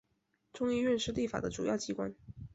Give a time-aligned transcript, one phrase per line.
[0.51, 2.15] 众议院是立法的主要机关。